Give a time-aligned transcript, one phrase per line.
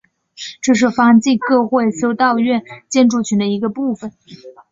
[0.63, 4.11] 这是方济各会修道院建筑群的一部分。